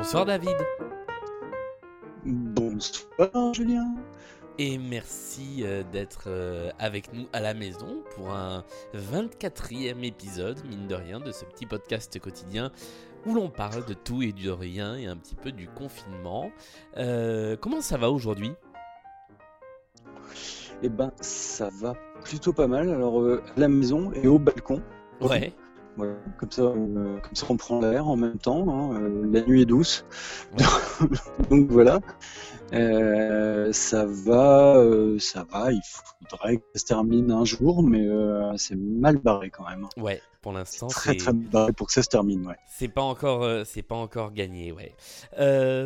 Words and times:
Bonsoir 0.00 0.24
David. 0.24 0.56
Bonsoir 2.24 3.52
Julien. 3.52 3.96
Et 4.56 4.78
merci 4.78 5.60
euh, 5.60 5.82
d'être 5.92 6.24
euh, 6.28 6.70
avec 6.78 7.12
nous 7.12 7.26
à 7.34 7.40
la 7.40 7.52
maison 7.52 8.02
pour 8.14 8.30
un 8.30 8.64
24e 8.94 10.02
épisode, 10.02 10.64
mine 10.64 10.86
de 10.86 10.94
rien, 10.94 11.20
de 11.20 11.30
ce 11.32 11.44
petit 11.44 11.66
podcast 11.66 12.18
quotidien 12.18 12.72
où 13.26 13.34
l'on 13.34 13.50
parle 13.50 13.84
de 13.84 13.92
tout 13.92 14.22
et 14.22 14.32
de 14.32 14.50
rien 14.50 14.96
et 14.96 15.04
un 15.04 15.18
petit 15.18 15.34
peu 15.34 15.52
du 15.52 15.68
confinement. 15.68 16.50
Euh, 16.96 17.58
comment 17.60 17.82
ça 17.82 17.98
va 17.98 18.10
aujourd'hui? 18.10 18.54
Eh 20.82 20.88
ben, 20.88 21.12
ça 21.20 21.68
va 21.78 21.92
plutôt 22.24 22.54
pas 22.54 22.66
mal. 22.66 22.88
Alors, 22.88 23.22
à 23.22 23.60
la 23.60 23.68
maison 23.68 24.14
et 24.14 24.26
au 24.26 24.38
balcon. 24.38 24.80
Ouais 25.20 25.52
comme 26.38 26.50
ça, 26.50 26.62
euh, 26.62 27.18
comme 27.20 27.34
ça 27.34 27.46
on 27.48 27.56
prend 27.56 27.80
l'air 27.80 28.08
en 28.08 28.16
même 28.16 28.38
temps. 28.38 28.68
Hein, 28.68 29.00
euh, 29.00 29.30
la 29.30 29.42
nuit 29.42 29.62
est 29.62 29.66
douce, 29.66 30.04
donc 31.50 31.70
voilà. 31.70 32.00
Euh, 32.72 33.72
ça 33.72 34.06
va, 34.06 34.80
ça 35.18 35.44
va. 35.50 35.72
Il 35.72 35.80
faudrait 36.28 36.58
que 36.58 36.62
ça 36.74 36.80
se 36.80 36.84
termine 36.86 37.30
un 37.32 37.44
jour, 37.44 37.82
mais 37.82 38.08
c'est 38.56 38.76
mal 38.76 39.18
barré 39.18 39.50
quand 39.50 39.68
même. 39.68 39.88
Ouais, 39.96 40.22
pour 40.40 40.52
l'instant, 40.52 40.86
très 40.86 41.16
très 41.16 41.32
barré 41.32 41.72
pour 41.72 41.88
que 41.88 41.92
ça 41.92 42.02
se 42.02 42.08
termine. 42.08 42.46
Ouais. 42.46 42.56
C'est 42.68 42.88
pas 42.88 43.02
encore, 43.02 43.66
c'est 43.66 43.82
pas 43.82 43.96
encore 43.96 44.32
gagné. 44.32 44.72
Ouais. 44.72 44.94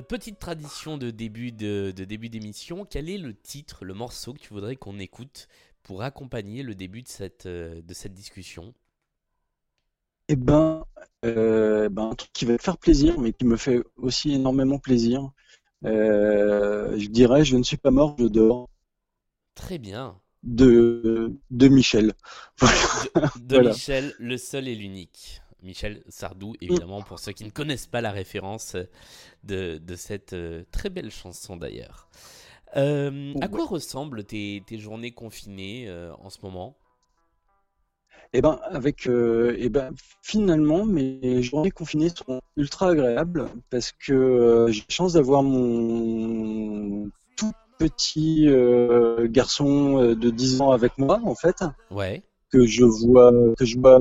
petite 0.09 0.39
tradition 0.39 0.99
de 0.99 1.11
début 1.11 1.53
de, 1.53 1.93
de 1.97 2.05
début 2.05 2.29
d'émission. 2.29 2.87
Quel 2.89 3.09
est 3.09 3.19
le 3.19 3.35
titre, 3.35 3.85
le 3.85 3.95
morceau 3.95 4.35
que 4.35 4.41
tu 4.41 4.53
voudrais 4.53 4.77
qu'on 4.77 4.99
écoute 4.99 5.49
pour 5.83 6.03
accompagner 6.03 6.63
le 6.63 6.75
début 6.75 7.03
de 7.03 7.09
cette 7.09 7.47
de 7.47 7.95
cette 7.95 8.15
discussion? 8.15 8.75
Eh 10.29 10.37
ben, 10.37 10.85
euh, 11.25 11.89
ben, 11.89 12.11
un 12.11 12.15
truc 12.15 12.31
qui 12.33 12.45
va 12.45 12.57
te 12.57 12.63
faire 12.63 12.79
plaisir, 12.79 13.21
mais 13.21 13.33
qui 13.33 13.45
me 13.45 13.57
fait 13.57 13.83
aussi 13.97 14.33
énormément 14.33 14.79
plaisir. 14.79 15.31
Euh, 15.85 16.99
je 16.99 17.09
dirais, 17.09 17.45
je 17.45 17.57
ne 17.57 17.63
suis 17.63 17.77
pas 17.77 17.91
mort, 17.91 18.17
je 18.19 18.27
dors. 18.27 18.71
Très 19.55 19.79
bien. 19.79 20.21
De, 20.43 21.33
de 21.51 21.69
Michel. 21.69 22.13
De, 23.37 23.59
Michel, 23.61 24.15
le 24.19 24.37
seul 24.37 24.69
et 24.69 24.75
l'unique. 24.75 25.41
Michel 25.63 26.03
Sardou, 26.09 26.55
évidemment, 26.61 27.03
pour 27.03 27.19
ceux 27.19 27.33
qui 27.33 27.45
ne 27.45 27.51
connaissent 27.51 27.87
pas 27.87 28.03
la 28.03 28.11
référence 28.11 28.77
de, 29.45 29.79
de 29.79 29.97
cette 29.97 30.35
euh, 30.35 30.65
très 30.71 30.91
belle 30.91 31.11
chanson 31.11 31.57
d'ailleurs. 31.57 32.09
à 32.75 33.49
quoi 33.49 33.65
ressemblent 33.67 34.25
tes, 34.25 34.63
tes 34.67 34.79
journées 34.79 35.13
confinées 35.13 35.91
en 36.19 36.29
ce 36.29 36.39
moment? 36.43 36.77
Et 38.35 38.39
eh 38.39 38.43
ben, 38.43 38.59
avec, 38.65 39.07
euh, 39.07 39.55
eh 39.61 39.69
ben, 39.69 39.95
finalement, 40.21 40.85
mes 40.85 41.41
journées 41.41 41.71
confinées 41.71 42.09
sont 42.09 42.41
ultra 42.57 42.89
agréables 42.89 43.49
parce 43.71 43.93
que 43.93 44.13
euh, 44.13 44.73
j'ai 44.73 44.81
la 44.81 44.93
chance 44.93 45.13
d'avoir 45.13 45.45
mon 45.45 47.09
tout 47.37 47.53
petit 47.79 48.49
euh, 48.49 49.29
garçon 49.31 50.17
de 50.17 50.31
10 50.31 50.63
ans 50.63 50.73
avec 50.73 50.99
moi, 50.99 51.21
en 51.23 51.37
fait. 51.37 51.63
Ouais. 51.93 52.25
Que 52.51 52.67
je 52.67 52.83
vois, 52.83 53.31
que 53.57 53.65
je 53.65 53.79
vois 53.79 54.01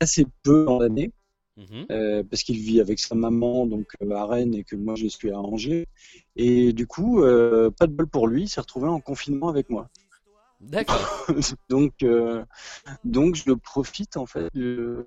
assez 0.00 0.26
peu 0.42 0.64
dans 0.64 0.78
l'année. 0.78 1.12
Mhm. 1.58 1.86
parce 2.28 2.42
qu'il 2.42 2.58
vit 2.58 2.82
avec 2.82 2.98
sa 2.98 3.14
maman 3.14 3.64
donc 3.64 3.86
à 4.10 4.26
Rennes 4.26 4.54
et 4.54 4.62
que 4.62 4.76
moi 4.76 4.94
je 4.94 5.06
suis 5.06 5.30
à 5.30 5.40
Angers 5.40 5.88
et 6.36 6.74
du 6.74 6.86
coup 6.86 7.22
pas 7.22 7.86
de 7.86 7.92
bol 7.92 8.06
pour 8.06 8.28
lui 8.28 8.42
il 8.42 8.48
s'est 8.50 8.60
retrouvé 8.60 8.88
en 8.88 9.00
confinement 9.00 9.48
avec 9.48 9.70
moi 9.70 9.88
D'accord. 10.66 11.26
donc, 11.68 12.02
euh, 12.02 12.44
donc 13.04 13.36
je 13.36 13.52
profite 13.52 14.16
en 14.16 14.26
fait 14.26 14.48
de, 14.54 15.04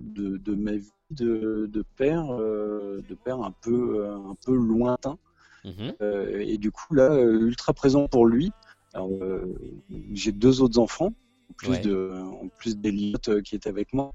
de, 0.00 0.54
ma 0.54 0.72
vie 0.72 0.92
de, 1.10 1.68
de 1.70 1.84
père, 1.96 2.32
euh, 2.32 3.02
de 3.08 3.14
père 3.14 3.40
un 3.40 3.52
peu, 3.52 4.06
un 4.06 4.36
peu 4.44 4.54
lointain. 4.54 5.18
Mhm. 5.64 5.94
Euh, 6.00 6.40
et 6.40 6.58
du 6.58 6.70
coup 6.70 6.94
là, 6.94 7.20
ultra 7.20 7.72
présent 7.72 8.08
pour 8.08 8.26
lui. 8.26 8.50
j'ai 10.12 10.32
deux 10.32 10.60
autres 10.62 10.78
enfants, 10.78 11.12
en 11.50 11.54
plus 11.54 11.80
de, 11.80 12.12
en 12.12 12.48
plus 12.48 12.76
d'Eliott 12.76 13.42
qui 13.42 13.54
est 13.54 13.66
avec 13.66 13.92
moi. 13.92 14.12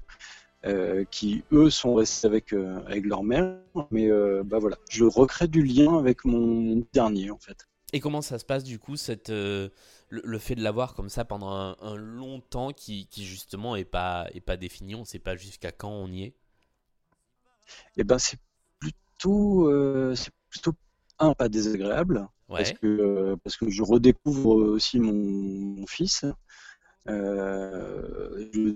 qui 1.10 1.44
eux 1.52 1.70
sont 1.70 1.94
restés 1.94 2.26
avec 2.26 2.52
avec 2.52 3.06
leur 3.06 3.22
mère, 3.22 3.58
mais 3.90 4.10
bah 4.44 4.58
voilà, 4.58 4.76
je 4.90 5.04
recrée 5.04 5.48
du 5.48 5.62
lien 5.62 5.98
avec 5.98 6.24
mon 6.24 6.84
dernier 6.92 7.30
en 7.30 7.38
fait. 7.38 7.68
Et 7.92 8.00
comment 8.00 8.20
ça 8.20 8.38
se 8.38 8.44
passe 8.44 8.64
du 8.64 8.78
coup 8.78 8.96
cette 8.96 9.30
le, 10.10 10.38
fait 10.38 10.54
de 10.54 10.62
l'avoir 10.62 10.94
comme 10.94 11.08
ça 11.08 11.24
pendant 11.24 11.76
un, 11.80 11.96
long 11.96 12.40
temps 12.40 12.72
qui, 12.72 13.06
qui, 13.08 13.24
justement 13.24 13.76
est 13.76 13.84
pas, 13.84 14.28
est 14.34 14.40
pas 14.40 14.56
défini, 14.56 14.94
on 14.94 15.00
ne 15.00 15.04
sait 15.04 15.18
pas 15.18 15.36
jusqu'à 15.36 15.72
quand 15.72 15.90
on 15.90 16.08
y 16.10 16.24
est? 16.24 16.34
Eh 17.96 18.04
ben 18.04 18.18
c'est 18.18 18.38
plutôt, 18.78 19.68
euh, 19.68 20.14
c'est 20.14 20.32
plutôt 20.48 20.72
un 21.18 21.34
pas 21.34 21.48
désagréable 21.48 22.26
parce 22.48 22.72
que 22.72 22.86
euh, 22.86 23.36
parce 23.42 23.56
que 23.56 23.68
je 23.68 23.82
redécouvre 23.82 24.48
aussi 24.48 24.98
mon, 25.00 25.86
fils. 25.86 26.24
Euh, 27.08 28.48
je 28.52 28.74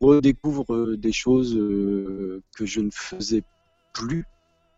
redécouvre 0.00 0.96
des 0.96 1.12
choses 1.12 1.54
que 1.54 2.66
je 2.66 2.80
ne 2.80 2.90
faisais 2.90 3.42
plus 3.92 4.24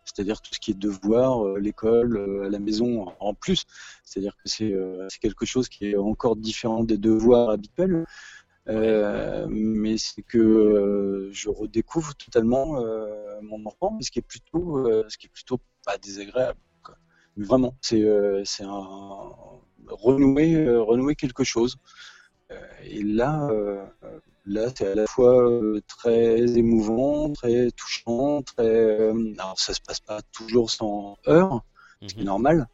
c'est-à-dire 0.09 0.41
tout 0.41 0.55
ce 0.55 0.61
qui 0.61 0.71
est 0.73 0.79
devoir, 0.79 1.47
euh, 1.47 1.59
l'école, 1.59 2.17
euh, 2.17 2.47
à 2.47 2.49
la 2.49 2.59
maison 2.59 3.07
en 3.21 3.35
plus. 3.35 3.65
C'est-à-dire 4.05 4.37
que 4.37 4.65
euh, 4.65 5.07
c'est 5.11 5.19
quelque 5.19 5.47
chose 5.47 5.69
qui 5.69 5.91
est 5.91 5.97
encore 5.97 6.37
différent 6.37 6.85
des 6.85 6.99
devoirs 6.99 7.51
habituels. 7.51 8.05
mais 8.67 9.97
c'est 9.99 10.23
que 10.23 11.31
je 11.33 11.49
redécouvre 11.49 12.15
totalement 12.17 12.67
mon 13.43 13.65
enfant, 13.67 13.99
ce 14.01 14.11
qui 14.11 14.19
est 14.19 14.29
plutôt, 14.35 14.87
ce 15.09 15.17
qui 15.19 15.27
est 15.27 15.35
plutôt 15.39 15.59
pas 15.87 15.97
désagréable. 15.99 16.59
Vraiment, 17.37 17.75
c'est 17.81 18.05
c'est 18.45 18.65
un 18.65 19.33
renouer, 19.87 20.69
renouer 20.91 21.15
quelque 21.15 21.45
chose. 21.45 21.79
et 22.85 23.03
là, 23.03 23.49
Là, 24.49 24.71
c'est 24.75 24.87
à 24.87 24.95
la 24.95 25.07
fois 25.07 25.47
euh, 25.47 25.83
très 25.87 26.57
émouvant, 26.57 27.31
très 27.35 27.71
touchant, 27.73 28.41
très. 28.41 28.65
Euh, 28.65 29.35
alors, 29.39 29.59
ça 29.59 29.75
se 29.75 29.81
passe 29.81 30.01
pas 30.01 30.23
toujours 30.33 30.71
sans 30.71 31.19
heurts, 31.29 31.63
ce 32.01 32.15
qui 32.15 32.21
est 32.21 32.23
mhm. 32.23 32.27
normal, 32.29 32.67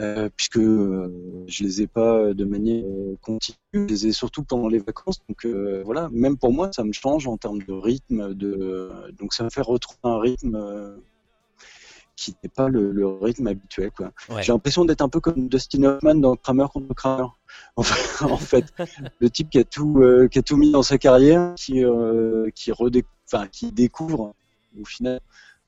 euh, 0.00 0.28
puisque 0.36 0.58
je 0.58 1.62
les 1.62 1.82
ai 1.82 1.86
pas 1.86 2.34
de 2.34 2.44
manière 2.44 2.84
continue, 3.20 3.56
je 3.72 3.80
les 3.86 4.06
ai 4.08 4.12
surtout 4.12 4.42
pendant 4.42 4.66
les 4.66 4.80
vacances. 4.80 5.20
Donc 5.28 5.46
voilà, 5.84 6.08
même 6.10 6.36
pour 6.36 6.52
moi, 6.52 6.72
ça 6.72 6.82
me 6.82 6.92
change 6.92 7.28
en 7.28 7.36
termes 7.36 7.62
de 7.62 7.72
rythme, 7.72 8.34
de 8.34 8.90
donc 9.16 9.34
ça 9.34 9.44
me 9.44 9.50
fait 9.50 9.62
retrouver 9.62 10.00
un 10.02 10.18
rythme 10.18 10.96
qui 12.22 12.36
n'est 12.42 12.48
pas 12.48 12.68
le, 12.68 13.06
rythme 13.20 13.48
habituel. 13.48 13.90
Quoi. 13.90 14.12
J'ai 14.40 14.52
l'impression 14.52 14.84
d'être 14.84 15.02
un 15.02 15.08
peu 15.08 15.18
comme 15.18 15.48
Dustin 15.48 15.82
Hoffman 15.82 16.14
dans 16.14 16.36
Kramer 16.36 16.66
contre 16.72 16.94
Kramer. 16.94 17.26
En 17.76 17.82
fait, 17.82 18.24
en 18.24 18.36
fait 18.38 18.72
le 19.18 19.30
type 19.30 19.50
qui 19.50 19.58
a 19.58 19.64
tout, 19.64 20.00
euh, 20.00 20.28
qui 20.28 20.38
a 20.38 20.42
tout 20.42 20.56
mis 20.56 20.70
dans 20.70 20.82
sa 20.82 20.98
carrière, 20.98 21.54
qui, 21.56 21.84
euh, 21.84 22.48
qui, 22.54 22.72
enfin, 22.72 23.46
qui 23.48 23.72
découvre 23.72 24.34
au 24.80 24.84
final, 24.84 25.20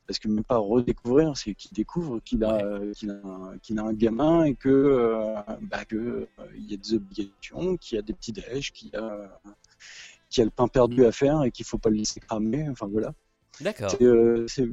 parce 0.06 0.19
que 0.19 0.28
même 0.28 0.44
pas 0.44 0.56
redécouvrir, 0.56 1.37
c'est 1.37 1.54
qu'il 1.54 1.72
découvre 1.72 2.20
qu'il 2.20 2.42
a, 2.44 2.81
qu'il 2.94 3.10
a, 3.10 3.21
qu'il 3.62 3.78
a, 3.78 3.82
un 3.82 3.92
gamin 3.92 4.44
et 4.44 4.54
que, 4.54 4.69
euh, 4.69 5.34
bah, 5.62 5.84
que 5.84 6.26
il 6.56 6.71
y 6.71 6.75
a 6.75 6.76
des 6.76 6.94
obligations, 6.94 7.76
qu'il 7.76 7.97
y 7.97 7.98
a 7.98 8.03
des 8.03 8.15
petits 8.15 8.32
déj, 8.32 8.72
qu'il 8.72 8.94
a, 8.97 9.41
qu'il 10.31 10.42
a 10.42 10.44
le 10.44 10.50
pain 10.50 10.69
perdu 10.69 11.04
à 11.04 11.12
faire 11.12 11.42
et 11.44 11.50
qu'il 11.50 11.66
faut 11.66 11.78
pas 11.78 11.91
le 11.91 11.97
laisser 11.97 12.21
cramer. 12.21 12.66
Enfin 12.71 12.86
voilà. 12.86 13.12
D'accord. 13.60 13.94
C'est 14.47 14.69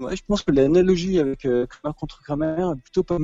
Ouais, 0.00 0.16
je 0.16 0.22
pense 0.26 0.42
que 0.42 0.50
l'analogie 0.50 1.18
avec 1.18 1.44
euh, 1.44 1.66
Kramer 1.66 1.94
contre 1.94 2.22
Kramer 2.22 2.72
est 2.72 2.80
plutôt 2.80 3.04
pas, 3.04 3.18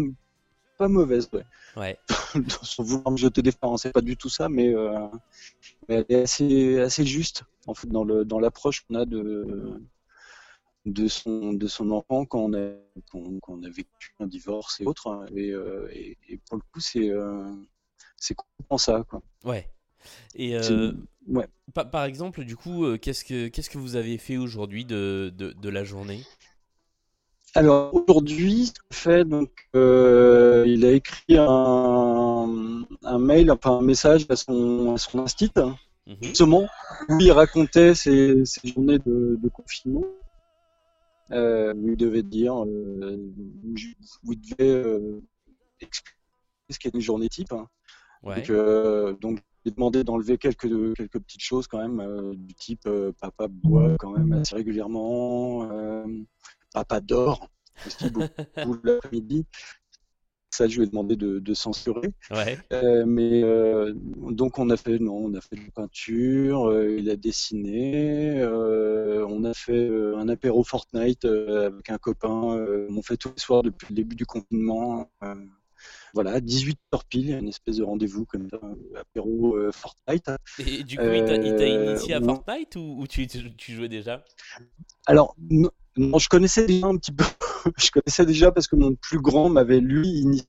pas 0.76 0.88
mauvaise. 0.88 1.28
Ouais. 1.32 1.44
ouais. 1.76 1.98
Sans 2.62 2.82
vouloir 2.82 3.10
me 3.10 3.16
jeter 3.16 3.40
des 3.40 3.50
fleurs, 3.50 3.78
c'est 3.78 3.92
pas 3.92 4.02
du 4.02 4.16
tout 4.16 4.28
ça, 4.28 4.50
mais, 4.50 4.74
euh, 4.74 5.08
mais, 5.88 5.96
elle 5.96 6.06
est 6.10 6.22
assez, 6.22 6.78
assez 6.80 7.06
juste 7.06 7.44
en 7.66 7.72
fait, 7.72 7.88
dans, 7.88 8.04
le, 8.04 8.26
dans 8.26 8.38
l'approche 8.40 8.82
qu'on 8.82 8.96
a 8.96 9.06
de, 9.06 9.80
de, 10.84 11.08
son, 11.08 11.54
de 11.54 11.66
son 11.66 11.90
enfant 11.90 12.26
quand 12.26 12.40
on, 12.40 12.52
a, 12.52 12.72
quand, 13.10 13.64
a 13.64 13.70
vécu 13.70 14.14
un 14.20 14.26
divorce 14.26 14.82
et 14.82 14.84
autres. 14.84 15.08
Hein. 15.08 15.24
Et, 15.34 15.52
euh, 15.52 15.88
et, 15.92 16.18
et, 16.28 16.36
pour 16.36 16.58
le 16.58 16.62
coup, 16.72 16.80
c'est, 16.80 17.08
euh, 17.08 17.42
c'est 18.18 18.34
complètement 18.34 18.78
ça. 18.78 19.02
Quoi. 19.08 19.22
Ouais. 19.44 19.70
Et 20.34 20.56
ouais. 21.26 21.48
par, 21.72 21.90
par, 21.90 22.04
exemple, 22.04 22.44
du 22.44 22.54
coup, 22.54 22.84
qu'est-ce 22.98 23.24
que, 23.24 23.48
qu'est-ce 23.48 23.70
que 23.70 23.78
vous 23.78 23.96
avez 23.96 24.18
fait 24.18 24.36
aujourd'hui 24.36 24.84
de, 24.84 25.32
de, 25.34 25.52
de 25.52 25.68
la 25.70 25.82
journée? 25.82 26.20
Alors 27.56 27.94
aujourd'hui, 27.94 28.72
fait 28.92 29.24
donc, 29.24 29.50
euh, 29.74 30.64
il 30.66 30.84
a 30.84 30.92
écrit 30.92 31.36
un, 31.38 32.84
un, 33.02 33.18
mail, 33.18 33.50
enfin 33.50 33.78
un 33.78 33.82
message 33.82 34.26
à 34.28 34.36
son, 34.36 34.94
à 34.94 34.98
son 34.98 35.20
instit, 35.20 35.50
mhm. 35.56 36.16
justement, 36.22 36.66
où 37.08 37.18
il 37.18 37.32
racontait 37.32 37.94
ses, 37.94 38.44
ses 38.44 38.68
journées 38.68 38.98
de, 38.98 39.38
de 39.42 39.48
confinement. 39.48 40.04
Euh, 41.32 41.74
où 41.74 41.88
il 41.88 41.96
devait 41.96 42.22
dire, 42.22 42.54
euh, 42.64 43.32
où 44.24 44.32
il 44.32 44.40
devait 44.40 44.70
euh, 44.70 45.20
expliquer 45.80 46.16
ce 46.70 46.78
qu'est 46.78 46.94
une 46.94 47.00
journée 47.00 47.28
type. 47.28 47.52
Hein. 47.52 47.68
Ouais. 48.22 48.36
Donc, 48.36 48.50
euh, 48.50 49.12
donc 49.14 49.40
il 49.64 49.74
demandé 49.74 50.04
d'enlever 50.04 50.38
quelques, 50.38 50.94
quelques 50.94 51.18
petites 51.18 51.42
choses 51.42 51.66
quand 51.66 51.78
même, 51.78 52.36
du 52.36 52.54
type 52.54 52.88
papa 53.20 53.48
boit 53.48 53.96
quand 53.98 54.12
même 54.12 54.32
assez 54.34 54.54
régulièrement 54.54 55.68
Papa 56.76 57.00
d'or 57.00 57.48
aussi 57.86 58.10
beaucoup 58.10 58.28
l'après-midi 58.84 59.46
ça 60.50 60.68
je 60.68 60.76
lui 60.76 60.84
ai 60.84 60.86
demandé 60.86 61.16
de, 61.16 61.54
censurer. 61.54 62.12
Euh, 62.72 63.04
mais 63.06 63.42
euh, 63.42 63.92
donc 63.94 64.58
on 64.58 64.70
a 64.70 64.76
fait 64.76 64.98
non, 64.98 65.16
on 65.16 65.34
a 65.34 65.40
fait 65.40 65.56
de 65.56 65.62
la 65.62 65.70
peinture, 65.70 66.68
euh, 66.68 66.96
il 66.98 67.10
a 67.10 67.16
dessiné, 67.16 68.44
on 68.44 69.44
a 69.44 69.54
fait 69.54 69.88
un 70.16 70.28
apéro 70.28 70.62
Fortnite 70.64 71.24
avec 71.24 71.90
un 71.90 71.98
copain, 71.98 72.30
on 72.30 73.02
fait 73.02 73.16
tous 73.16 73.32
les 73.36 73.42
soirs 73.42 73.62
depuis 73.62 73.86
le 73.90 73.94
début 73.94 74.16
du 74.16 74.26
confinement. 74.26 75.10
voilà, 76.14 76.40
18 76.40 76.78
heures 76.94 77.04
pile, 77.04 77.30
une 77.32 77.48
espèce 77.48 77.76
de 77.76 77.84
rendez-vous 77.84 78.24
comme 78.24 78.48
ça, 78.50 78.58
apéro 78.98 79.56
Fortnite. 79.72 80.30
Et 80.58 80.84
du 80.84 80.96
coup, 80.96 81.04
il 81.04 81.24
t'a 81.24 81.66
initié 81.66 82.14
à 82.14 82.20
Fortnite 82.20 82.76
ou, 82.76 83.06
tu, 83.08 83.26
tu, 83.26 83.72
jouais 83.72 83.88
déjà? 83.88 84.24
Alors, 85.06 85.36
non, 85.96 86.18
je 86.18 86.28
connaissais 86.28 86.66
déjà 86.66 86.86
un 86.86 86.96
petit 86.96 87.12
peu. 87.12 87.24
je 87.78 87.90
connaissais 87.90 88.26
déjà 88.26 88.52
parce 88.52 88.68
que 88.68 88.76
mon 88.76 88.94
plus 88.94 89.20
grand 89.20 89.48
m'avait 89.48 89.80
lui 89.80 90.08
initié, 90.08 90.48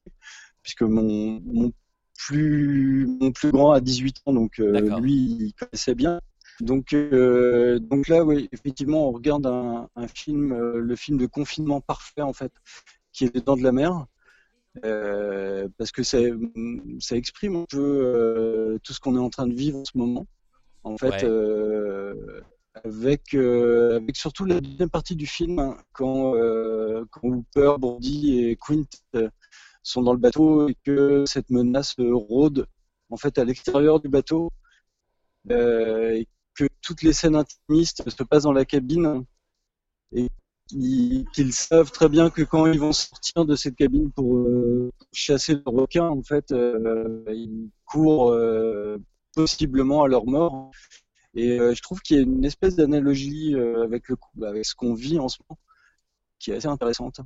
puisque 0.61 0.81
mon, 0.81 1.41
mon, 1.45 1.71
plus, 2.17 3.07
mon 3.19 3.31
plus 3.31 3.51
grand 3.51 3.71
a 3.71 3.79
18 3.79 4.21
ans, 4.25 4.33
donc 4.33 4.59
euh, 4.59 4.99
lui, 4.99 5.13
il 5.13 5.53
connaissait 5.53 5.95
bien. 5.95 6.19
Donc, 6.59 6.93
euh, 6.93 7.79
donc 7.79 8.07
là, 8.07 8.25
oui, 8.25 8.49
effectivement, 8.51 9.09
on 9.09 9.11
regarde 9.11 9.45
un, 9.45 9.87
un 9.95 10.07
film, 10.07 10.51
euh, 10.51 10.79
le 10.79 10.95
film 10.95 11.17
de 11.17 11.27
confinement 11.27 11.81
parfait, 11.81 12.23
en 12.23 12.33
fait, 12.33 12.51
qui 13.13 13.25
est 13.25 13.45
Dents 13.45 13.55
de 13.55 13.63
la 13.63 13.71
Mer. 13.71 14.05
parce 14.81 15.91
que 15.91 16.03
ça, 16.03 16.17
ça 16.99 17.15
exprime 17.15 17.55
un 17.55 17.65
peu 17.69 18.79
tout 18.83 18.93
ce 18.93 18.99
qu'on 18.99 19.15
est 19.15 19.19
en 19.19 19.29
train 19.29 19.47
de 19.47 19.53
vivre 19.53 19.79
en 19.79 19.85
ce 19.85 19.97
moment. 19.97 20.25
En 20.83 20.97
fait, 20.97 21.25
avec, 22.83 23.33
euh, 23.33 23.97
avec 23.97 24.15
surtout 24.15 24.45
la 24.45 24.59
deuxième 24.61 24.89
partie 24.89 25.15
du 25.15 25.27
film, 25.27 25.59
hein, 25.59 25.77
quand, 25.93 26.35
euh, 26.35 27.05
quand 27.11 27.27
Hooper, 27.27 27.75
Bordy 27.79 28.39
et 28.45 28.57
Quint 28.57 28.83
euh, 29.15 29.29
sont 29.83 30.01
dans 30.01 30.13
le 30.13 30.19
bateau 30.19 30.69
et 30.69 30.75
que 30.83 31.23
cette 31.25 31.49
menace 31.49 31.95
rôde 31.99 32.67
en 33.09 33.17
fait 33.17 33.37
à 33.37 33.45
l'extérieur 33.45 33.99
du 33.99 34.09
bateau 34.09 34.51
et 35.49 36.27
que 36.55 36.65
toutes 36.81 37.03
les 37.03 37.13
scènes 37.13 37.35
intimistes 37.35 38.09
se 38.09 38.23
passent 38.23 38.43
dans 38.43 38.51
la 38.51 38.65
cabine 38.65 39.23
et 40.11 40.27
qu'ils 40.67 41.53
savent 41.53 41.91
très 41.91 42.09
bien 42.09 42.29
que 42.29 42.41
quand 42.41 42.65
ils 42.65 42.79
vont 42.79 42.91
sortir 42.91 43.45
de 43.45 43.55
cette 43.55 43.77
cabine 43.77 44.11
pour 44.11 44.45
chasser 45.13 45.53
le 45.53 45.61
requin, 45.65 46.09
en 46.09 46.21
fait, 46.21 46.51
ils 46.51 47.69
courent 47.85 48.35
possiblement 49.33 50.03
à 50.03 50.09
leur 50.09 50.25
mort. 50.25 50.71
Et 51.33 51.59
euh, 51.59 51.73
je 51.73 51.81
trouve 51.81 52.01
qu'il 52.01 52.17
y 52.17 52.19
a 52.19 52.23
une 52.23 52.45
espèce 52.45 52.75
d'analogie 52.75 53.53
euh, 53.55 53.83
avec, 53.83 54.09
le, 54.09 54.15
avec 54.45 54.65
ce 54.65 54.75
qu'on 54.75 54.93
vit 54.93 55.19
en 55.19 55.29
ce 55.29 55.37
moment 55.47 55.59
qui 56.39 56.51
est 56.51 56.55
assez 56.55 56.67
intéressante. 56.67 57.21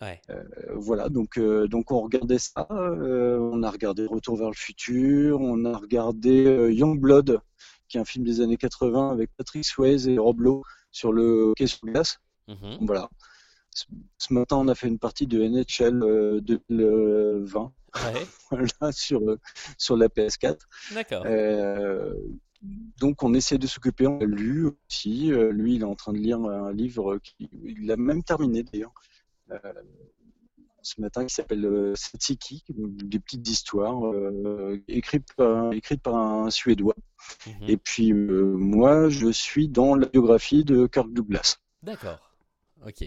Ouais. 0.00 0.20
Euh, 0.28 0.42
voilà, 0.74 1.08
donc, 1.08 1.38
donc 1.38 1.90
on 1.90 2.00
regardait 2.00 2.38
ça, 2.38 2.66
on 2.70 3.62
a 3.62 3.70
regardé 3.70 4.04
Retour 4.04 4.36
vers 4.36 4.48
le 4.48 4.56
futur, 4.56 5.40
on 5.40 5.64
a 5.64 5.76
regardé 5.76 6.68
Young 6.72 7.00
Blood, 7.00 7.40
qui 7.88 7.96
est 7.96 8.00
un 8.00 8.04
film 8.04 8.24
des 8.24 8.40
années 8.40 8.56
80 8.56 9.10
avec 9.10 9.30
Patrick 9.36 9.64
Swayze 9.64 10.08
et 10.08 10.18
Rob 10.18 10.40
Lowe 10.40 10.62
sur 10.90 11.12
le 11.12 11.44
hockey 11.50 11.66
sur 11.66 11.80
glace. 11.86 12.18
Mm-hmm. 12.48 12.78
Voilà. 12.86 13.08
Ce 13.70 14.32
matin, 14.32 14.56
on 14.56 14.68
a 14.68 14.74
fait 14.74 14.88
une 14.88 14.98
partie 14.98 15.26
de 15.26 15.42
NHL 15.42 16.40
2020 16.42 17.72
ouais. 17.94 18.26
voilà, 18.50 18.92
sur, 18.92 19.20
sur 19.78 19.96
la 19.96 20.08
PS4. 20.08 20.58
D'accord 20.92 21.24
donc 22.62 23.22
on 23.22 23.34
essaie 23.34 23.58
de 23.58 23.66
s'occuper, 23.66 24.06
on 24.06 24.18
l'a 24.18 24.26
lu 24.26 24.70
aussi. 24.88 25.32
Euh, 25.32 25.50
lui, 25.50 25.74
il 25.74 25.82
est 25.82 25.86
en 25.86 25.94
train 25.94 26.12
de 26.12 26.18
lire 26.18 26.40
un 26.40 26.72
livre 26.72 27.18
qu'il 27.18 27.90
a 27.90 27.96
même 27.96 28.22
terminé 28.22 28.62
d'ailleurs 28.62 28.92
euh, 29.50 29.58
ce 30.82 31.00
matin 31.00 31.26
qui 31.26 31.34
s'appelle 31.34 31.64
euh, 31.64 31.94
Setsiki, 31.96 32.64
des 32.68 33.18
petites 33.18 33.48
histoires 33.48 34.12
écrites, 34.88 35.34
par, 35.34 35.70
par 36.02 36.14
un 36.14 36.50
Suédois. 36.50 36.94
Mhm. 37.46 37.68
Et 37.68 37.76
puis 37.76 38.12
moi, 38.12 39.08
je 39.08 39.30
suis 39.30 39.68
dans 39.68 39.94
la 39.94 40.06
biographie 40.06 40.64
de 40.64 40.86
Kirk 40.86 41.12
Douglas. 41.12 41.56
D'accord. 41.82 42.20
Ok. 42.86 43.04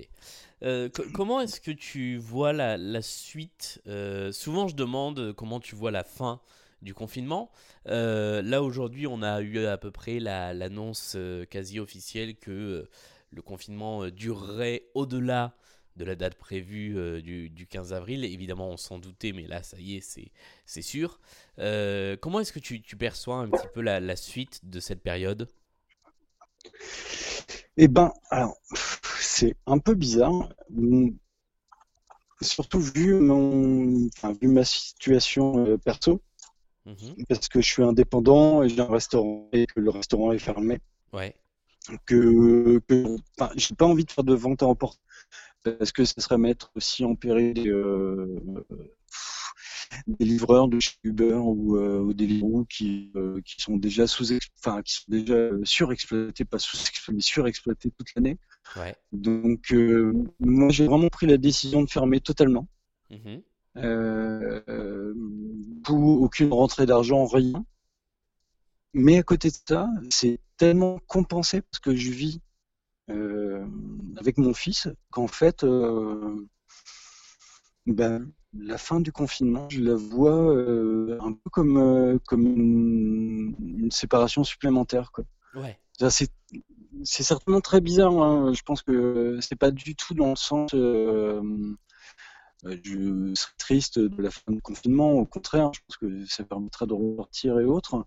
comment 1.14 1.40
est-ce 1.40 1.62
que 1.62 1.72
tu 1.72 2.18
vois 2.18 2.52
la, 2.52 2.78
la 2.78 3.02
suite? 3.02 3.82
Souvent, 4.32 4.68
je 4.68 4.76
demande 4.76 5.34
comment 5.34 5.60
tu 5.60 5.76
vois 5.76 5.92
la 5.92 6.04
fin 6.04 6.42
du 6.82 6.94
confinement. 6.94 7.52
Euh, 7.88 8.42
là 8.42 8.64
aujourd'hui, 8.64 9.08
on 9.08 9.22
a 9.22 9.42
eu 9.42 9.66
à 9.66 9.78
peu 9.78 9.92
près 9.92 10.20
l'annonce 10.20 11.14
euh, 11.16 11.46
quasi 11.46 11.80
officielle 11.80 12.36
que 12.36 12.52
euh, 12.52 12.90
le 13.32 13.42
confinement 13.42 14.08
durerait 14.08 14.84
au-delà 14.94 15.56
de 15.96 16.06
la 16.06 16.16
date 16.16 16.36
prévue 16.36 17.22
du, 17.22 17.68
15 17.70 17.92
avril. 17.92 18.24
Évidemment, 18.24 18.70
on 18.70 18.78
s'en 18.78 19.00
doutait, 19.00 19.34
mais 19.34 19.48
là, 19.48 19.64
ça 19.64 19.78
y 19.78 19.98
est, 19.98 20.32
c'est 20.66 20.82
sûr. 20.82 21.20
comment 21.58 22.40
est-ce 22.40 22.54
que 22.54 22.60
tu, 22.60 22.82
perçois 22.98 23.36
un 23.36 23.50
petit 23.50 23.68
peu 23.74 23.82
la, 23.82 24.16
suite 24.16 24.62
de 24.64 24.80
cette 24.80 25.02
période? 25.02 25.50
Eh 27.76 27.90
ben, 27.90 28.14
alors, 28.30 28.58
c'est 29.20 29.56
un 29.66 29.78
peu 29.78 29.94
bizarre. 29.94 30.50
Surtout 32.42 32.80
vu, 32.80 33.16
mon, 33.16 34.10
vu 34.42 34.48
ma 34.48 34.64
situation 34.64 35.78
perso. 35.80 36.22
Mhm. 36.86 37.26
parce 37.28 37.48
que 37.50 37.62
je 37.62 37.68
suis 37.68 37.84
indépendant 37.84 38.64
et 38.64 38.70
j'ai 38.70 38.80
un 38.80 38.86
restaurant 38.86 39.50
et 39.54 39.68
que 39.68 39.80
le 39.80 39.90
restaurant 39.90 40.32
est 40.32 40.40
fermé. 40.40 40.80
Ouais. 41.14 41.36
Que, 42.06 42.80
que 42.88 43.18
j'ai 43.56 43.76
pas 43.76 43.86
envie 43.86 44.06
de 44.06 44.12
faire 44.12 44.24
de 44.24 44.36
vente 44.36 44.64
à 44.64 44.68
emporter 44.68 45.00
parce 45.64 45.92
que 45.92 46.06
ça 46.06 46.22
serait 46.22 46.38
mettre 46.38 46.72
aussi 46.76 47.04
en 47.04 47.16
péril 47.16 47.54
des, 47.54 47.70
euh, 47.70 48.40
des 50.08 50.26
livreurs 50.26 50.68
de 50.68 50.80
chez 50.80 50.96
Uber 51.04 51.36
ou, 51.36 51.78
euh, 51.78 52.14
des 52.14 52.28
livreurs 52.28 52.66
qui, 52.70 53.12
euh, 53.16 53.42
qui 53.42 53.62
sont 53.62 53.78
déjà 53.78 54.08
sous 54.08 54.32
enfin 54.60 54.82
qui 54.82 54.94
sont 54.94 55.06
déjà 55.08 55.50
surexploités 55.64 56.46
pas 56.46 56.60
sous-exploités 56.60 57.16
mais 57.16 57.22
surexploités 57.22 57.92
toute 57.92 58.14
l'année. 58.16 58.38
Ouais. 58.78 58.96
Donc 59.12 59.74
moi 60.40 60.70
j'ai 60.70 60.86
vraiment 60.86 61.10
pris 61.10 61.28
la 61.28 61.38
décision 61.38 61.84
de 61.84 61.90
fermer 61.90 62.20
totalement. 62.20 62.68
Mhm. 63.10 63.42
Euh, 63.84 65.14
pour 65.84 66.22
aucune 66.22 66.54
rentrée 66.54 66.86
d'argent, 66.86 67.26
rien. 67.26 67.66
Mais 68.94 69.18
à 69.18 69.24
côté 69.24 69.50
de 69.50 69.56
ça, 69.68 69.88
c'est 70.10 70.40
tellement 70.58 71.00
compensé 71.08 71.62
parce 71.62 71.80
que 71.80 71.96
je 71.96 72.12
vis 72.12 72.42
euh, 73.10 73.66
avec 74.18 74.38
mon 74.38 74.54
fils 74.54 74.88
qu'en 75.12 75.28
fait, 75.28 75.64
euh, 75.64 76.48
ben, 77.86 78.30
la 78.54 78.78
fin 78.78 79.00
du 79.00 79.12
confinement, 79.12 79.68
je 79.70 79.82
la 79.82 79.96
vois 79.96 80.52
un 81.22 81.34
peu 81.34 81.50
comme, 81.52 82.20
comme 82.28 82.46
une, 82.46 83.92
séparation 83.92 84.44
supplémentaire. 84.44 85.12
Quoi. 85.12 85.24
Ouais. 85.56 85.80
C'est, 86.10 86.32
certainement 87.04 87.62
très 87.62 87.82
bizarre. 87.82 88.14
Hein. 88.14 88.54
Je 88.54 88.62
pense 88.64 88.82
que 88.82 89.40
c'est 89.42 89.56
pas 89.56 89.72
du 89.72 89.96
tout 89.96 90.14
dans 90.14 90.32
le 90.32 90.36
sens 90.36 90.72
je 92.64 93.34
serais 93.36 93.54
triste 93.58 94.00
de 94.00 94.22
la 94.22 94.32
fin 94.32 94.52
du 94.52 94.62
confinement. 94.62 95.14
Au 95.14 95.26
contraire, 95.26 95.72
je 95.74 95.80
pense 95.88 95.98
que 95.98 96.26
ça 96.26 96.44
permettra 96.44 96.86
de 96.86 96.94
repartir 96.94 97.60
et 97.60 97.66
autres. 97.66 98.06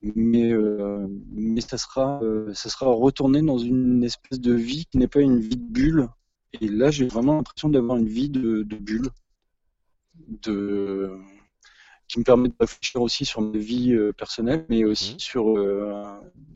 Mais, 0.00 0.52
euh, 0.52 1.08
mais 1.32 1.60
ça, 1.60 1.76
sera, 1.76 2.22
euh, 2.22 2.54
ça 2.54 2.70
sera 2.70 2.86
retourné 2.86 3.42
dans 3.42 3.58
une 3.58 4.04
espèce 4.04 4.40
de 4.40 4.54
vie 4.54 4.86
qui 4.86 4.98
n'est 4.98 5.08
pas 5.08 5.20
une 5.20 5.40
vie 5.40 5.56
de 5.56 5.72
bulle. 5.72 6.08
Et 6.60 6.68
là, 6.68 6.90
j'ai 6.90 7.06
vraiment 7.06 7.34
l'impression 7.34 7.68
d'avoir 7.68 7.98
une 7.98 8.08
vie 8.08 8.30
de, 8.30 8.62
bulle. 8.62 9.10
De, 10.14 11.18
qui 12.06 12.18
me 12.18 12.24
permet 12.24 12.48
de 12.48 12.54
réfléchir 12.58 13.02
aussi 13.02 13.24
sur 13.24 13.42
ma 13.42 13.58
vie 13.58 13.92
euh, 13.92 14.12
personnelle, 14.12 14.64
mais 14.68 14.84
aussi 14.84 15.16
mmh. 15.16 15.18
sur, 15.18 15.54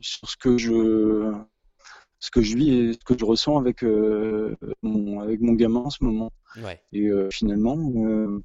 sur 0.01 0.29
ce 0.29 0.37
que 0.37 0.57
je 0.57 1.33
ce 2.23 2.31
que 2.31 2.41
je 2.41 2.55
vis 2.55 2.69
et 2.71 2.93
ce 2.93 2.99
que 2.99 3.19
je 3.19 3.25
ressens 3.25 3.57
avec, 3.57 3.83
euh, 3.83 4.55
mon, 4.81 5.19
avec 5.19 5.41
mon 5.41 5.51
gamin 5.51 5.81
en 5.81 5.89
ce 5.89 6.01
moment. 6.05 6.31
Et 6.93 7.07
euh, 7.07 7.29
finalement, 7.29 7.77
euh, 7.97 8.41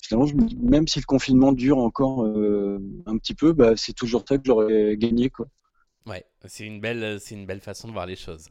finalement 0.00 0.26
même 0.58 0.88
si 0.88 0.98
le 0.98 1.04
confinement 1.04 1.52
dure 1.52 1.76
encore 1.76 2.24
un 2.24 3.18
petit 3.18 3.34
peu, 3.34 3.52
bah, 3.52 3.76
c'est 3.76 3.92
toujours 3.92 4.24
ça 4.26 4.38
que 4.38 4.44
j'aurais 4.46 4.96
gagné. 4.96 5.28
Quoi. 5.28 5.48
Ouais, 6.06 6.24
c'est 6.46 6.64
une, 6.64 6.80
belle, 6.80 7.18
une 7.30 7.44
belle 7.44 7.60
façon 7.60 7.88
de 7.88 7.92
voir 7.92 8.06
les 8.06 8.16
choses. 8.16 8.48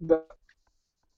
Bah, 0.00 0.26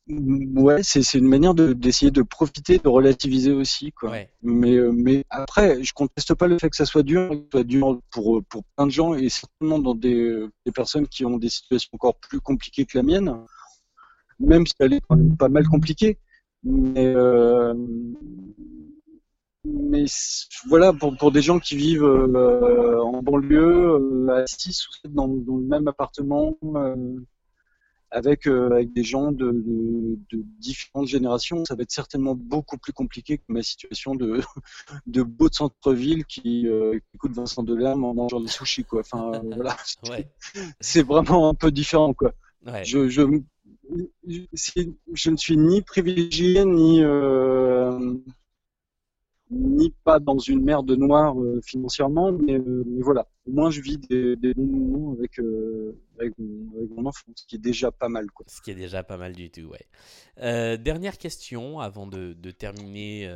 Ouais, 0.06 0.82
c'est 0.82 1.14
une 1.14 1.28
manière 1.28 1.54
d'essayer 1.54 2.10
de, 2.10 2.20
profiter, 2.20 2.78
de 2.78 2.88
relativiser 2.88 3.52
aussi. 3.52 3.90
Quoi. 3.92 4.12
Mais, 4.42 4.74
euh, 4.74 4.92
mais 4.92 5.24
après, 5.30 5.82
je 5.82 5.94
conteste 5.94 6.34
pas 6.34 6.46
le 6.46 6.58
fait 6.58 6.68
que 6.68 6.76
ça 6.76 6.84
soit 6.84 7.02
dur, 7.02 7.30
que 7.30 7.36
ça 7.36 7.48
soit 7.52 7.64
dur 7.64 8.00
pour, 8.10 8.42
pour 8.44 8.64
plein 8.76 8.86
de 8.86 8.90
gens 8.90 9.14
et 9.14 9.30
certainement 9.30 9.78
dans 9.78 9.94
des, 9.94 10.46
des 10.66 10.72
personnes 10.72 11.08
qui 11.08 11.24
ont 11.24 11.38
des 11.38 11.48
situations 11.48 11.90
encore 11.94 12.16
plus 12.16 12.40
compliquées 12.40 12.84
que 12.84 12.98
la 12.98 13.02
mienne, 13.02 13.34
même 14.38 14.66
si 14.66 14.74
elle 14.78 14.92
est 14.92 15.00
quand 15.08 15.16
même 15.16 15.38
pas 15.38 15.48
mal 15.48 15.66
compliquée. 15.66 16.18
Mais, 16.64 17.06
euh, 17.06 17.72
mais 19.64 20.04
voilà, 20.68 20.92
pour, 20.92 21.16
pour 21.16 21.32
des 21.32 21.40
gens 21.40 21.58
qui 21.58 21.76
vivent 21.76 22.04
euh, 22.04 23.00
en 23.00 23.22
banlieue, 23.22 24.28
à 24.30 24.46
6 24.46 24.86
ou 24.86 24.92
7 25.02 25.14
dans, 25.14 25.28
dans 25.28 25.56
le 25.56 25.64
même 25.64 25.88
appartement, 25.88 26.58
avec, 28.14 28.46
avec 28.46 28.92
des 28.92 29.04
gens 29.04 29.32
de, 29.32 29.50
de, 30.30 30.42
différentes 30.58 31.08
générations, 31.08 31.64
ça 31.64 31.74
va 31.74 31.82
être 31.82 31.90
certainement 31.90 32.34
beaucoup 32.34 32.78
plus 32.78 32.92
compliqué 32.92 33.38
que 33.38 33.44
ma 33.48 33.62
situation 33.62 34.14
de, 34.14 34.40
de 35.06 35.22
beau 35.22 35.48
de 35.48 35.54
centre-ville 35.54 36.24
qui, 36.24 36.66
qui, 37.10 37.18
coûte 37.18 37.32
Vincent 37.32 37.62
Delerme 37.62 38.04
en 38.04 38.14
mangeant 38.14 38.40
des 38.40 38.48
sushis. 38.48 38.84
Quoi. 38.84 39.00
Enfin, 39.00 39.42
voilà. 39.54 39.76
C'est 40.80 41.02
vraiment 41.02 41.48
un 41.48 41.54
peu 41.54 41.70
différent. 41.70 42.14
Quoi. 42.14 42.32
Je, 42.84 43.08
je, 43.08 43.22
je, 45.12 45.30
ne 45.30 45.36
suis 45.36 45.56
ni 45.56 45.82
privilégié 45.82 46.64
ni, 46.64 47.02
euh, 47.02 47.63
ni 49.54 49.94
pas 50.04 50.18
dans 50.18 50.38
une 50.38 50.62
mer 50.62 50.82
de 50.82 50.96
noir 50.96 51.40
euh, 51.40 51.60
financièrement, 51.64 52.32
mais, 52.32 52.58
euh, 52.58 52.84
mais, 52.86 53.02
voilà. 53.02 53.26
Au 53.46 53.52
moins, 53.52 53.70
je 53.70 53.80
vis 53.80 53.98
des, 53.98 54.36
bons 54.54 54.66
moments 54.66 55.12
avec, 55.12 55.38
avec, 56.18 56.32
mon, 56.38 57.06
enfant, 57.06 57.26
ce 57.34 57.44
qui 57.46 57.56
est 57.56 57.58
déjà 57.58 57.90
pas 57.90 58.08
mal. 58.08 58.30
Quoi. 58.30 58.46
Ce 58.48 58.62
qui 58.62 58.70
est 58.70 58.74
déjà 58.74 59.02
pas 59.02 59.18
mal 59.18 59.34
du 59.34 59.50
tout, 59.50 59.68
ouais. 59.68 60.78
dernière 60.78 61.18
question 61.18 61.78
avant 61.78 62.06
de, 62.06 62.34
terminer 62.52 63.30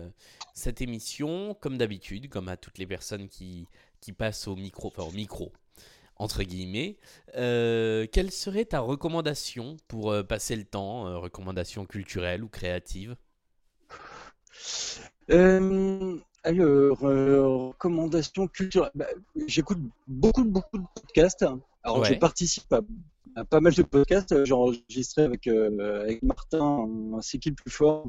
cette 0.55 0.81
émission. 0.81 1.55
Comme 1.61 1.77
d'habitude, 1.77 2.31
comme 2.31 2.49
à 2.49 2.57
toutes 2.57 2.79
les 2.79 2.87
personnes 2.87 3.29
qui, 3.29 3.67
qui 4.01 4.13
passent 4.13 4.49
au 4.49 4.57
micro, 4.57 4.89
enfin 4.89 5.03
au 5.03 5.13
micro, 5.13 5.53
entre 6.17 6.43
guillemets. 6.43 6.97
Euh, 7.37 8.07
quelle 8.13 8.31
serait 8.31 8.65
ta 8.65 8.81
recommandation 8.81 9.77
pour 9.89 10.11
euh, 10.13 10.23
passer 10.23 10.57
le 10.57 10.65
temps 10.65 11.07
euh, 11.07 11.19
Recommandation 11.19 11.87
culturelle 11.87 12.43
ou 12.45 12.49
créative? 12.49 13.17
Alors, 15.30 16.99
recommandation 16.99 18.47
culturelle. 18.49 18.90
Bah, 18.94 19.06
j'écoute 19.47 19.78
beaucoup, 20.06 20.44
beaucoup 20.44 20.78
de 20.78 20.87
podcasts. 20.94 21.44
Alors, 21.82 22.04
je 22.04 22.14
participe 22.14 22.73
à, 23.35 23.44
pas 23.44 23.61
mal 23.61 23.75
de 23.75 23.82
podcasts. 23.82 24.44
J'ai 24.44 24.54
enregistré 24.54 25.23
avec, 25.23 25.47
avec 25.47 26.23
Martin 26.23 26.87
C'est 27.20 27.38
qui 27.38 27.50
le 27.50 27.54
plus 27.54 27.70
fort 27.70 28.08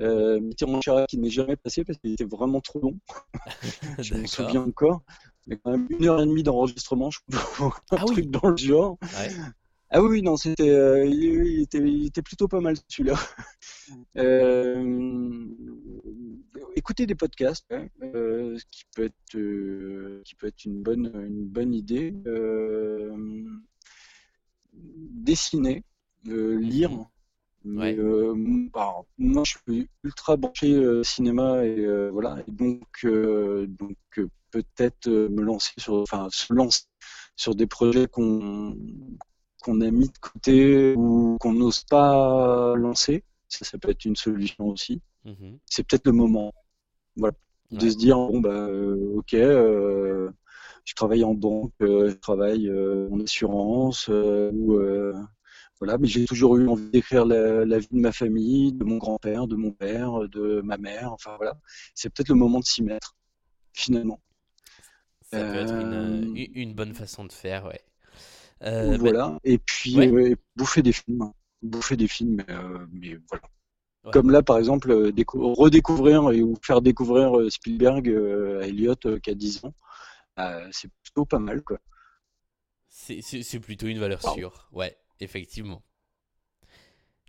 euh, 0.00 0.40
Mitterrand 0.40 0.80
qui 1.08 1.18
n'est 1.18 1.30
jamais 1.30 1.56
passé 1.56 1.84
parce 1.84 1.98
qu'il 1.98 2.12
était 2.12 2.24
vraiment 2.24 2.60
trop 2.60 2.80
long. 2.80 2.98
je 3.98 4.14
me 4.14 4.26
souviens 4.26 4.62
encore. 4.62 5.02
Mais 5.46 5.56
quand 5.56 5.72
même 5.72 5.86
une 5.90 6.06
heure 6.06 6.20
et 6.20 6.26
demie 6.26 6.42
d'enregistrement, 6.42 7.10
je 7.10 7.20
crois, 7.28 7.74
un 7.90 7.96
ah 7.98 8.04
truc 8.04 8.30
dans 8.30 8.48
le 8.48 8.56
genre. 8.56 8.98
Ah 9.92 10.00
oui, 10.00 10.22
non, 10.22 10.36
c'était, 10.36 10.70
euh, 10.70 11.04
il, 11.04 11.62
était, 11.62 12.22
plutôt 12.22 12.46
pas 12.46 12.60
mal 12.60 12.76
celui-là. 12.88 13.14
Euh, 14.16 15.46
écouter 16.80 17.06
des 17.06 17.14
podcasts, 17.14 17.66
euh, 18.02 18.58
qui 18.70 18.84
peut 18.94 19.04
être, 19.04 20.22
qui 20.24 20.34
peut 20.34 20.48
être 20.48 20.64
une 20.64 20.82
bonne, 20.82 21.10
une 21.14 21.46
bonne 21.46 21.74
idée. 21.74 22.14
dessiner, 24.72 25.84
lire. 26.24 26.90
Mhm. 26.90 27.06
Mais 27.64 27.96
bah, 28.72 28.94
moi, 29.18 29.42
je 29.44 29.58
suis 29.58 29.88
ultra 30.02 30.36
branché 30.36 31.02
cinéma 31.04 31.64
et 31.64 32.10
voilà. 32.10 32.42
Et 32.46 32.50
donc, 32.50 33.04
donc 33.04 33.96
peut-être 34.50 35.08
euh, 35.08 35.28
me 35.28 35.42
lancer 35.42 35.72
sur, 35.78 35.94
enfin, 35.94 36.28
se 36.30 36.52
lancer 36.52 36.82
sur 37.36 37.54
des 37.54 37.66
projets 37.66 38.06
qu'on 38.06 38.76
qu'on 39.62 39.80
a 39.82 39.90
mis 39.90 40.08
de 40.08 40.18
côté 40.18 40.94
ou 40.96 41.36
qu'on 41.38 41.52
n'ose 41.52 41.84
pas 41.84 42.74
lancer. 42.76 43.24
Ça, 43.48 43.66
ça 43.66 43.78
peut 43.78 43.90
être 43.90 44.06
une 44.06 44.16
solution 44.16 44.68
aussi. 44.68 45.02
Mhm. 45.24 45.58
C'est 45.66 45.86
peut-être 45.86 46.06
le 46.06 46.12
moment. 46.12 46.52
Voilà. 47.16 47.36
De 47.70 47.88
se 47.88 47.96
dire, 47.96 48.16
bon, 48.16 48.40
bah, 48.40 48.66
euh, 48.68 49.14
ok, 49.18 49.34
euh, 49.34 50.28
je 50.84 50.94
travaille 50.94 51.22
en 51.22 51.34
banque, 51.34 51.72
je 51.80 52.14
travaille 52.14 52.68
en 52.70 53.20
assurance, 53.20 54.08
ou, 54.08 54.80
voilà, 55.80 55.96
mais 55.96 56.08
j'ai 56.08 56.26
toujours 56.26 56.56
eu 56.58 56.68
envie 56.68 56.90
d'écrire 56.90 57.24
la, 57.24 57.64
la, 57.64 57.78
vie 57.78 57.88
de 57.90 58.00
ma 58.00 58.12
famille, 58.12 58.72
de 58.72 58.84
mon 58.84 58.98
grand-père, 58.98 59.46
de 59.46 59.56
mon 59.56 59.72
père, 59.72 60.28
de 60.28 60.60
ma 60.62 60.76
mère, 60.76 61.12
enfin 61.12 61.36
voilà. 61.36 61.58
C'est 61.94 62.10
peut-être 62.12 62.28
le 62.28 62.34
moment 62.34 62.60
de 62.60 62.64
s'y 62.64 62.82
mettre, 62.82 63.16
finalement. 63.72 64.20
Ça 65.32 65.38
peut 65.38 65.58
être 65.58 65.74
une, 65.74 66.34
euh, 66.36 66.46
une, 66.54 66.74
bonne 66.74 66.92
façon 66.92 67.24
de 67.24 67.32
faire, 67.32 67.66
ouais. 67.66 67.80
Euh, 68.62 68.98
voilà. 68.98 69.38
Et 69.44 69.58
puis 69.58 69.96
bouffer 70.56 70.82
des 70.82 70.92
films, 70.92 71.32
bouffer 71.62 71.96
des 71.96 72.08
films, 72.08 72.42
euh, 72.48 72.86
mais 72.92 73.16
voilà. 73.28 73.44
Comme 74.12 74.30
là, 74.30 74.42
par 74.42 74.58
exemple, 74.58 74.92
redécouvrir 74.92 76.30
et 76.30 76.42
ou 76.42 76.56
faire 76.62 76.80
découvrir 76.80 77.50
Spielberg 77.50 78.08
à 78.62 78.66
Elliot 78.66 78.96
qui 79.22 79.30
a 79.30 79.34
10 79.34 79.64
ans, 79.64 79.74
c'est 80.72 80.90
plutôt 81.02 81.26
pas 81.26 81.38
mal, 81.38 81.62
quoi. 81.62 81.78
C'est 82.88 83.60
plutôt 83.60 83.86
une 83.86 83.98
valeur 83.98 84.22
sûre, 84.34 84.68
ouais, 84.72 84.96
effectivement. 85.20 85.82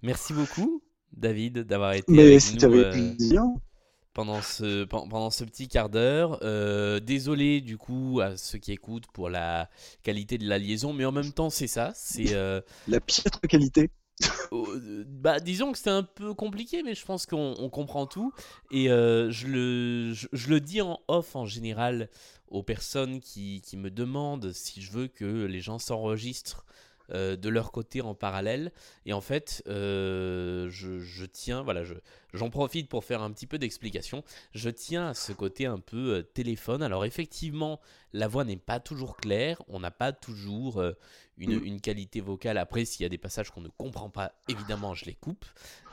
Merci 0.04 0.34
beaucoup, 0.34 0.82
David, 1.12 1.60
d'avoir 1.60 1.94
été 1.94 2.12
mais 2.12 2.36
avec 2.36 2.64
nous. 2.64 2.70
plaisir 2.70 3.44
pendant 4.14 4.42
ce, 4.42 4.84
pendant 4.86 5.30
ce 5.30 5.44
petit 5.44 5.68
quart 5.68 5.90
d'heure. 5.90 6.40
Euh, 6.42 7.00
désolé 7.00 7.62
du 7.62 7.78
coup 7.78 8.20
à 8.22 8.38
ceux 8.38 8.58
qui 8.58 8.72
écoutent 8.72 9.08
pour 9.14 9.30
la 9.30 9.70
qualité 10.04 10.38
de 10.38 10.48
la 10.48 10.58
liaison, 10.58 10.94
mais 10.94 11.06
en 11.06 11.12
même 11.12 11.32
temps 11.32 11.50
c'est 11.50 11.68
ça, 11.68 11.92
c'est 11.96 12.34
euh, 12.34 12.62
la 12.88 13.00
piètre 13.00 13.42
qualité. 13.42 13.92
Euh, 14.54 15.04
bah, 15.08 15.40
disons 15.40 15.72
que 15.72 15.78
c'était 15.78 15.90
un 15.92 16.04
peu 16.04 16.34
compliqué, 16.34 16.84
mais 16.84 16.94
je 16.94 17.06
pense 17.06 17.26
qu'on 17.26 17.70
comprend 17.72 18.06
tout. 18.06 18.34
Et 18.70 18.88
je, 18.88 19.48
le, 19.48 20.14
je, 20.14 20.50
le 20.50 20.60
dis 20.60 20.82
en 20.82 21.00
off 21.08 21.36
en 21.36 21.46
général 21.46 22.10
aux 22.50 22.64
personnes 22.64 23.22
qui 23.22 23.62
me 23.76 23.90
demandent 23.90 24.52
si 24.52 24.82
je 24.82 24.92
veux 24.92 25.08
que 25.08 25.46
les 25.46 25.62
gens 25.62 25.80
s'enregistrent 25.80 26.66
euh, 27.14 27.36
de 27.36 27.50
leur 27.50 27.72
côté 27.72 28.02
en 28.02 28.16
parallèle. 28.16 28.72
Et 29.06 29.14
en 29.14 29.22
fait, 29.22 29.64
euh, 29.68 30.70
je, 30.70 31.26
tiens, 31.26 31.62
voilà, 31.62 31.84
j'en 32.34 32.50
profite 32.50 32.88
pour 32.88 33.04
faire 33.04 33.22
un 33.22 33.32
petit 33.32 33.48
peu 33.48 33.58
d'explication. 33.58 34.24
Je 34.54 34.70
tiens 34.70 35.10
à 35.10 35.14
ce 35.14 35.34
côté 35.34 35.66
un 35.66 35.80
peu 35.80 36.16
euh, 36.16 36.22
téléphone. 36.22 36.82
Alors 36.82 37.04
effectivement, 37.04 37.80
la 38.14 38.28
voix 38.28 38.46
n'est 38.46 38.56
pas 38.56 38.80
toujours 38.80 39.18
claire, 39.18 39.62
on 39.68 39.80
n'a 39.80 39.92
pas 39.92 40.14
toujours 40.14 40.82
une, 41.38 41.60
mm. 41.60 41.66
une, 41.66 41.82
qualité 41.82 42.22
vocale. 42.22 42.58
Après, 42.58 42.86
s'il 42.86 43.04
y 43.04 43.06
a 43.06 43.10
des 43.10 43.18
passages 43.18 43.52
qu'on 43.52 43.62
ne 43.62 43.70
comprend 43.70 44.10
pas, 44.10 44.34
évidemment, 44.48 44.94
je 44.94 45.06
les 45.06 45.16
coupe. 45.16 45.46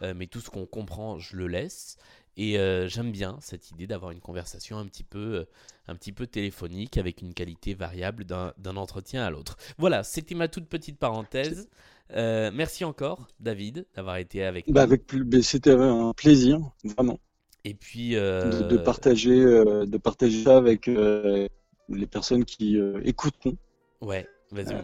mais 0.02 0.26
tout 0.26 0.40
ce 0.40 0.50
qu'on 0.50 0.66
comprend, 0.66 1.18
je 1.18 1.36
le 1.36 1.48
laisse. 1.48 1.96
Et 2.40 2.56
euh, 2.56 2.86
j'aime 2.86 3.10
bien 3.10 3.36
cette 3.40 3.72
idée 3.72 3.88
d'avoir 3.88 4.12
une 4.12 4.20
conversation 4.20 4.78
un 4.78 4.86
petit 4.86 5.02
peu, 5.02 5.18
euh, 5.18 5.44
un 5.88 5.96
petit 5.96 6.12
peu 6.12 6.28
téléphonique 6.28 6.96
avec 6.96 7.20
une 7.20 7.34
qualité 7.34 7.74
variable 7.74 8.24
d'un 8.24 8.76
entretien 8.76 9.24
à 9.24 9.30
l'autre. 9.30 9.56
Voilà, 9.76 10.04
c'était 10.04 10.36
ma 10.36 10.46
toute 10.46 10.68
petite 10.68 10.98
parenthèse. 10.98 11.68
Euh, 12.14 12.52
merci 12.54 12.84
encore, 12.84 13.26
David, 13.40 13.86
d'avoir 13.96 14.18
été 14.18 14.44
avec 14.44 14.70
bah, 14.70 14.86
nous. 14.86 15.42
C'était 15.42 15.72
un 15.72 16.12
plaisir, 16.12 16.60
vraiment. 16.84 17.18
Et 17.64 17.74
puis 17.74 18.10
de, 18.10 18.76
partager, 18.76 19.40
de 19.40 19.96
partager 19.98 20.44
ça 20.44 20.56
avec 20.56 20.86
les 20.86 22.06
personnes 22.06 22.44
qui 22.44 22.78
écouteront. 23.02 23.56
Ouais, 24.00 24.28
vas-y. 24.52 24.76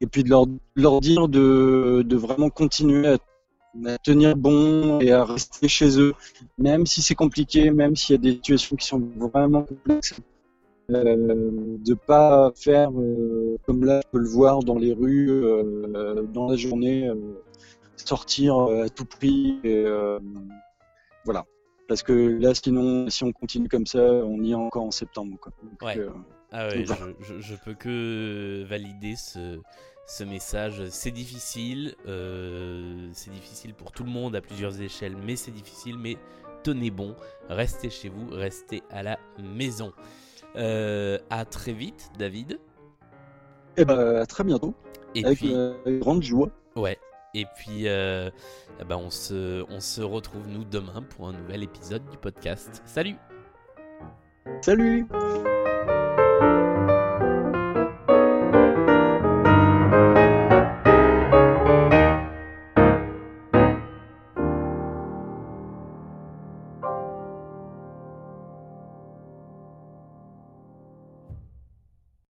et 0.00 0.06
puis 0.08 0.24
de 0.24 0.30
leur, 0.30 0.46
leur 0.74 1.00
dire 1.00 1.28
de, 1.28 2.02
de 2.04 2.16
vraiment 2.16 2.50
continuer 2.50 3.06
à 3.06 3.18
à 3.84 3.98
tenir 3.98 4.36
bon 4.36 5.00
et 5.00 5.12
à 5.12 5.24
rester 5.24 5.68
chez 5.68 6.00
eux, 6.00 6.14
même 6.58 6.86
si 6.86 7.02
c'est 7.02 7.14
compliqué, 7.14 7.70
même 7.70 7.96
s'il 7.96 8.16
y 8.16 8.18
a 8.18 8.22
des 8.22 8.32
situations 8.32 8.76
qui 8.76 8.86
sont 8.86 9.02
vraiment 9.16 9.62
complexes. 9.62 10.14
Euh, 10.92 11.78
de 11.84 11.94
pas 11.94 12.52
faire 12.54 12.92
euh, 12.92 13.56
comme 13.66 13.84
là 13.84 14.02
je 14.04 14.10
peux 14.12 14.20
le 14.20 14.28
voir 14.28 14.60
dans 14.60 14.78
les 14.78 14.92
rues 14.92 15.30
euh, 15.32 16.22
dans 16.32 16.48
la 16.48 16.54
journée 16.54 17.10
sortir 17.96 18.56
à 18.56 18.88
tout 18.88 19.04
prix 19.04 19.58
et 19.64 19.84
voilà 21.24 21.44
parce 21.88 22.04
que 22.04 22.12
là 22.12 22.54
sinon 22.54 23.10
si 23.10 23.24
on 23.24 23.32
continue 23.32 23.68
comme 23.68 23.86
ça 23.86 24.00
on 24.00 24.40
y 24.44 24.52
est 24.52 24.54
encore 24.54 24.84
en 24.84 24.92
septembre 24.92 25.36
quoi. 25.40 25.52
ouais. 25.82 26.06
ah 26.52 26.68
ouais, 26.68 26.84
je, 27.20 27.40
je, 27.40 27.54
peux 27.64 27.74
que 27.74 28.62
valider 28.68 29.16
ce, 29.16 29.58
ce 30.06 30.24
message. 30.24 30.88
C'est 30.90 31.10
difficile, 31.10 31.94
euh, 32.06 33.08
c'est 33.12 33.30
difficile 33.30 33.74
pour 33.74 33.92
tout 33.92 34.04
le 34.04 34.10
monde 34.10 34.36
à 34.36 34.40
plusieurs 34.40 34.80
échelles, 34.80 35.16
mais 35.16 35.36
c'est 35.36 35.50
difficile, 35.50 35.98
mais 35.98 36.16
tenez 36.62 36.90
bon, 36.90 37.14
restez 37.48 37.90
chez 37.90 38.08
vous, 38.08 38.28
restez 38.30 38.82
à 38.90 39.02
la 39.02 39.18
maison. 39.38 39.92
Euh, 40.56 41.18
à 41.30 41.44
très 41.44 41.72
vite, 41.72 42.10
David. 42.18 42.52
Et 43.76 43.82
eh 43.82 43.84
ben, 43.84 44.16
à 44.16 44.26
très 44.26 44.42
bientôt. 44.42 44.74
Et 45.14 45.24
avec 45.24 45.38
puis, 45.38 45.54
euh, 45.54 45.74
grande 46.00 46.22
joie. 46.22 46.48
Ouais. 46.76 46.98
Et 47.34 47.44
puis, 47.56 47.86
euh, 47.88 48.30
eh 48.80 48.84
ben 48.84 48.96
on, 48.96 49.10
se, 49.10 49.64
on 49.70 49.80
se 49.80 50.00
retrouve 50.00 50.48
nous 50.48 50.64
demain 50.64 51.02
pour 51.02 51.28
un 51.28 51.32
nouvel 51.32 51.62
épisode 51.62 52.08
du 52.08 52.16
podcast. 52.16 52.82
Salut 52.86 53.16
Salut 54.62 55.06